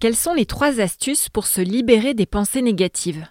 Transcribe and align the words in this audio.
Quelles 0.00 0.16
sont 0.16 0.34
les 0.34 0.46
trois 0.46 0.80
astuces 0.80 1.28
pour 1.28 1.46
se 1.46 1.60
libérer 1.60 2.12
des 2.12 2.26
pensées 2.26 2.60
négatives? 2.62 3.26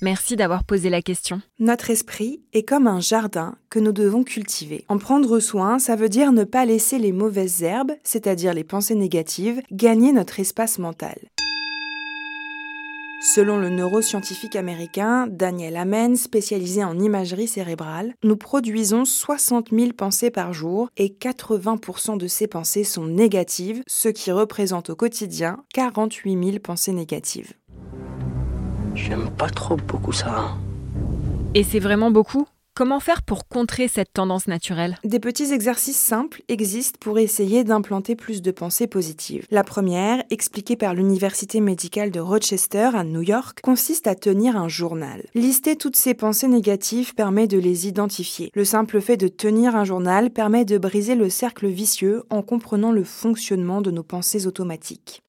Merci 0.00 0.36
d'avoir 0.36 0.62
posé 0.62 0.90
la 0.90 1.02
question. 1.02 1.42
Notre 1.58 1.90
esprit 1.90 2.40
est 2.52 2.62
comme 2.62 2.86
un 2.86 3.00
jardin 3.00 3.56
que 3.68 3.80
nous 3.80 3.90
devons 3.90 4.22
cultiver. 4.22 4.84
En 4.88 4.98
prendre 4.98 5.40
soin, 5.40 5.80
ça 5.80 5.96
veut 5.96 6.08
dire 6.08 6.30
ne 6.30 6.44
pas 6.44 6.64
laisser 6.64 7.00
les 7.00 7.10
mauvaises 7.10 7.64
herbes, 7.64 7.92
c'est-à-dire 8.04 8.54
les 8.54 8.62
pensées 8.62 8.94
négatives, 8.94 9.60
gagner 9.72 10.12
notre 10.12 10.38
espace 10.38 10.78
mental. 10.78 11.18
Selon 13.34 13.58
le 13.58 13.68
neuroscientifique 13.68 14.56
américain 14.56 15.26
Daniel 15.28 15.76
Amen, 15.76 16.16
spécialisé 16.16 16.82
en 16.82 16.98
imagerie 16.98 17.46
cérébrale, 17.46 18.14
nous 18.24 18.38
produisons 18.38 19.04
60 19.04 19.68
000 19.70 19.92
pensées 19.92 20.30
par 20.30 20.54
jour 20.54 20.88
et 20.96 21.10
80% 21.10 22.16
de 22.16 22.26
ces 22.26 22.46
pensées 22.46 22.84
sont 22.84 23.04
négatives, 23.04 23.82
ce 23.86 24.08
qui 24.08 24.32
représente 24.32 24.88
au 24.88 24.96
quotidien 24.96 25.62
48 25.74 26.42
000 26.42 26.58
pensées 26.60 26.94
négatives. 26.94 27.52
J'aime 28.94 29.28
pas 29.36 29.50
trop 29.50 29.76
beaucoup 29.76 30.12
ça. 30.12 30.56
Et 31.54 31.64
c'est 31.64 31.80
vraiment 31.80 32.10
beaucoup? 32.10 32.46
Comment 32.78 33.00
faire 33.00 33.22
pour 33.22 33.48
contrer 33.48 33.88
cette 33.88 34.12
tendance 34.12 34.46
naturelle? 34.46 34.98
Des 35.02 35.18
petits 35.18 35.52
exercices 35.52 35.98
simples 35.98 36.42
existent 36.46 36.96
pour 37.00 37.18
essayer 37.18 37.64
d'implanter 37.64 38.14
plus 38.14 38.40
de 38.40 38.52
pensées 38.52 38.86
positives. 38.86 39.44
La 39.50 39.64
première, 39.64 40.22
expliquée 40.30 40.76
par 40.76 40.94
l'Université 40.94 41.58
médicale 41.58 42.12
de 42.12 42.20
Rochester 42.20 42.90
à 42.94 43.02
New 43.02 43.22
York, 43.22 43.62
consiste 43.64 44.06
à 44.06 44.14
tenir 44.14 44.56
un 44.56 44.68
journal. 44.68 45.24
Lister 45.34 45.74
toutes 45.74 45.96
ces 45.96 46.14
pensées 46.14 46.46
négatives 46.46 47.16
permet 47.16 47.48
de 47.48 47.58
les 47.58 47.88
identifier. 47.88 48.52
Le 48.54 48.64
simple 48.64 49.00
fait 49.00 49.16
de 49.16 49.26
tenir 49.26 49.74
un 49.74 49.82
journal 49.82 50.30
permet 50.30 50.64
de 50.64 50.78
briser 50.78 51.16
le 51.16 51.30
cercle 51.30 51.66
vicieux 51.66 52.22
en 52.30 52.42
comprenant 52.42 52.92
le 52.92 53.02
fonctionnement 53.02 53.80
de 53.80 53.90
nos 53.90 54.04
pensées 54.04 54.46
automatiques. 54.46 55.24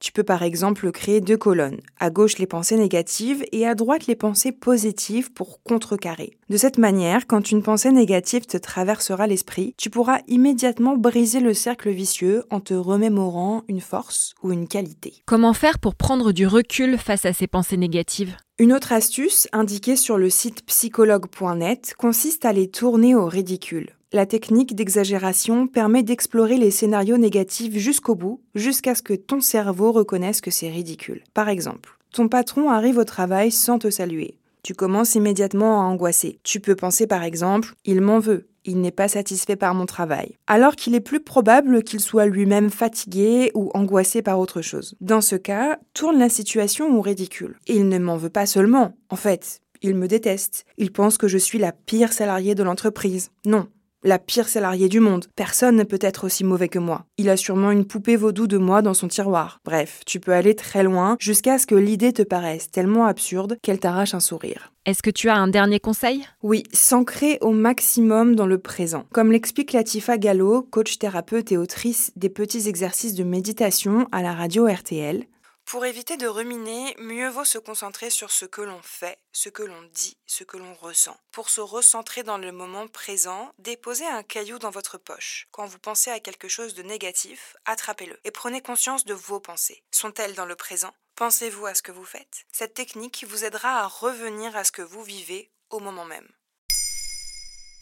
Tu 0.00 0.12
peux 0.12 0.22
par 0.24 0.42
exemple 0.42 0.90
créer 0.92 1.20
deux 1.20 1.36
colonnes, 1.36 1.80
à 1.98 2.08
gauche 2.08 2.38
les 2.38 2.46
pensées 2.46 2.76
négatives 2.76 3.44
et 3.52 3.66
à 3.66 3.74
droite 3.74 4.06
les 4.06 4.16
pensées 4.16 4.50
positives 4.50 5.30
pour 5.30 5.62
contrecarrer. 5.62 6.38
De 6.48 6.56
cette 6.56 6.78
manière, 6.78 7.26
quand 7.26 7.50
une 7.50 7.62
pensée 7.62 7.92
négative 7.92 8.46
te 8.46 8.56
traversera 8.56 9.26
l'esprit, 9.26 9.74
tu 9.76 9.90
pourras 9.90 10.20
immédiatement 10.26 10.96
briser 10.96 11.40
le 11.40 11.52
cercle 11.52 11.90
vicieux 11.90 12.44
en 12.48 12.60
te 12.60 12.72
remémorant 12.72 13.62
une 13.68 13.82
force 13.82 14.34
ou 14.42 14.52
une 14.52 14.68
qualité. 14.68 15.22
Comment 15.26 15.52
faire 15.52 15.78
pour 15.78 15.94
prendre 15.94 16.32
du 16.32 16.46
recul 16.46 16.96
face 16.96 17.26
à 17.26 17.34
ces 17.34 17.46
pensées 17.46 17.76
négatives? 17.76 18.36
Une 18.58 18.72
autre 18.72 18.92
astuce, 18.92 19.48
indiquée 19.52 19.96
sur 19.96 20.16
le 20.16 20.30
site 20.30 20.64
psychologue.net, 20.64 21.94
consiste 21.98 22.46
à 22.46 22.52
les 22.52 22.70
tourner 22.70 23.14
au 23.14 23.26
ridicule. 23.26 23.90
La 24.12 24.26
technique 24.26 24.74
d'exagération 24.74 25.68
permet 25.68 26.02
d'explorer 26.02 26.56
les 26.56 26.72
scénarios 26.72 27.16
négatifs 27.16 27.76
jusqu'au 27.76 28.16
bout, 28.16 28.42
jusqu'à 28.56 28.96
ce 28.96 29.02
que 29.02 29.14
ton 29.14 29.40
cerveau 29.40 29.92
reconnaisse 29.92 30.40
que 30.40 30.50
c'est 30.50 30.68
ridicule. 30.68 31.22
Par 31.32 31.48
exemple, 31.48 31.96
ton 32.12 32.28
patron 32.28 32.70
arrive 32.70 32.98
au 32.98 33.04
travail 33.04 33.52
sans 33.52 33.78
te 33.78 33.88
saluer. 33.88 34.36
Tu 34.64 34.74
commences 34.74 35.14
immédiatement 35.14 35.80
à 35.80 35.84
angoisser. 35.84 36.40
Tu 36.42 36.58
peux 36.58 36.74
penser 36.74 37.06
par 37.06 37.22
exemple, 37.22 37.74
il 37.84 38.00
m'en 38.00 38.18
veut, 38.18 38.48
il 38.64 38.80
n'est 38.80 38.90
pas 38.90 39.06
satisfait 39.06 39.54
par 39.54 39.74
mon 39.74 39.86
travail, 39.86 40.36
alors 40.48 40.74
qu'il 40.74 40.96
est 40.96 41.00
plus 41.00 41.20
probable 41.20 41.84
qu'il 41.84 42.00
soit 42.00 42.26
lui-même 42.26 42.68
fatigué 42.68 43.52
ou 43.54 43.70
angoissé 43.74 44.22
par 44.22 44.40
autre 44.40 44.60
chose. 44.60 44.96
Dans 45.00 45.20
ce 45.20 45.36
cas, 45.36 45.78
tourne 45.94 46.18
la 46.18 46.28
situation 46.28 46.98
au 46.98 47.00
ridicule. 47.00 47.58
Il 47.68 47.88
ne 47.88 47.98
m'en 47.98 48.16
veut 48.16 48.28
pas 48.28 48.46
seulement, 48.46 48.96
en 49.08 49.16
fait, 49.16 49.60
il 49.82 49.94
me 49.94 50.08
déteste. 50.08 50.66
Il 50.78 50.90
pense 50.90 51.16
que 51.16 51.28
je 51.28 51.38
suis 51.38 51.58
la 51.58 51.70
pire 51.70 52.12
salariée 52.12 52.56
de 52.56 52.64
l'entreprise. 52.64 53.30
Non, 53.46 53.68
la 54.02 54.18
pire 54.18 54.48
salariée 54.48 54.88
du 54.88 55.00
monde. 55.00 55.26
Personne 55.36 55.76
ne 55.76 55.84
peut 55.84 55.98
être 56.00 56.24
aussi 56.24 56.44
mauvais 56.44 56.68
que 56.68 56.78
moi. 56.78 57.04
Il 57.18 57.28
a 57.28 57.36
sûrement 57.36 57.70
une 57.70 57.84
poupée 57.84 58.16
vaudou 58.16 58.46
de 58.46 58.58
moi 58.58 58.82
dans 58.82 58.94
son 58.94 59.08
tiroir. 59.08 59.60
Bref, 59.64 60.00
tu 60.06 60.20
peux 60.20 60.32
aller 60.32 60.54
très 60.54 60.82
loin 60.82 61.16
jusqu'à 61.20 61.58
ce 61.58 61.66
que 61.66 61.74
l'idée 61.74 62.12
te 62.12 62.22
paraisse 62.22 62.70
tellement 62.70 63.06
absurde 63.06 63.58
qu'elle 63.62 63.80
t'arrache 63.80 64.14
un 64.14 64.20
sourire. 64.20 64.72
Est-ce 64.86 65.02
que 65.02 65.10
tu 65.10 65.28
as 65.28 65.36
un 65.36 65.48
dernier 65.48 65.78
conseil? 65.78 66.24
Oui, 66.42 66.62
s'ancrer 66.72 67.38
au 67.42 67.50
maximum 67.50 68.34
dans 68.34 68.46
le 68.46 68.58
présent. 68.58 69.04
Comme 69.12 69.30
l'explique 69.30 69.72
Latifa 69.72 70.16
Gallo, 70.16 70.62
coach 70.62 70.98
thérapeute 70.98 71.52
et 71.52 71.58
autrice 71.58 72.12
des 72.16 72.30
petits 72.30 72.68
exercices 72.68 73.14
de 73.14 73.24
méditation 73.24 74.08
à 74.10 74.22
la 74.22 74.32
radio 74.32 74.66
RTL, 74.66 75.26
pour 75.70 75.86
éviter 75.86 76.16
de 76.16 76.26
ruminer, 76.26 76.96
mieux 76.98 77.28
vaut 77.28 77.44
se 77.44 77.56
concentrer 77.56 78.10
sur 78.10 78.32
ce 78.32 78.44
que 78.44 78.60
l'on 78.60 78.82
fait, 78.82 79.20
ce 79.30 79.48
que 79.48 79.62
l'on 79.62 79.82
dit, 79.94 80.16
ce 80.26 80.42
que 80.42 80.56
l'on 80.56 80.74
ressent. 80.74 81.16
Pour 81.30 81.48
se 81.48 81.60
recentrer 81.60 82.24
dans 82.24 82.38
le 82.38 82.50
moment 82.50 82.88
présent, 82.88 83.52
déposez 83.60 84.04
un 84.04 84.24
caillou 84.24 84.58
dans 84.58 84.70
votre 84.70 84.98
poche. 84.98 85.46
Quand 85.52 85.66
vous 85.66 85.78
pensez 85.78 86.10
à 86.10 86.18
quelque 86.18 86.48
chose 86.48 86.74
de 86.74 86.82
négatif, 86.82 87.56
attrapez-le 87.66 88.18
et 88.24 88.32
prenez 88.32 88.60
conscience 88.60 89.04
de 89.04 89.14
vos 89.14 89.38
pensées. 89.38 89.84
Sont-elles 89.92 90.34
dans 90.34 90.44
le 90.44 90.56
présent? 90.56 90.92
Pensez-vous 91.14 91.66
à 91.66 91.74
ce 91.76 91.82
que 91.82 91.92
vous 91.92 92.04
faites? 92.04 92.46
Cette 92.50 92.74
technique 92.74 93.24
vous 93.28 93.44
aidera 93.44 93.82
à 93.82 93.86
revenir 93.86 94.56
à 94.56 94.64
ce 94.64 94.72
que 94.72 94.82
vous 94.82 95.04
vivez 95.04 95.52
au 95.70 95.78
moment 95.78 96.04
même. 96.04 96.26